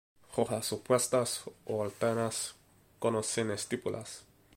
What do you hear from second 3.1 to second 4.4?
o sin estípulas.